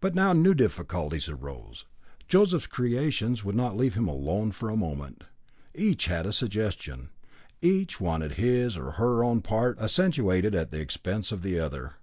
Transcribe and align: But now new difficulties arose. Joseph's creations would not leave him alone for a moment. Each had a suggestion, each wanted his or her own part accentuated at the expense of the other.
But 0.00 0.14
now 0.14 0.32
new 0.32 0.54
difficulties 0.54 1.28
arose. 1.28 1.84
Joseph's 2.28 2.66
creations 2.66 3.44
would 3.44 3.54
not 3.54 3.76
leave 3.76 3.92
him 3.92 4.08
alone 4.08 4.52
for 4.52 4.70
a 4.70 4.74
moment. 4.74 5.24
Each 5.74 6.06
had 6.06 6.24
a 6.24 6.32
suggestion, 6.32 7.10
each 7.60 8.00
wanted 8.00 8.36
his 8.40 8.74
or 8.78 8.92
her 8.92 9.22
own 9.22 9.42
part 9.42 9.78
accentuated 9.78 10.54
at 10.54 10.70
the 10.70 10.80
expense 10.80 11.30
of 11.30 11.42
the 11.42 11.60
other. 11.60 11.96